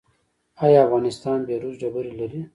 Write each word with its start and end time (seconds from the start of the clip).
آیا 0.63 0.79
افغانستان 0.85 1.37
بیروج 1.47 1.73
ډبرې 1.81 2.13
لري؟ 2.19 2.41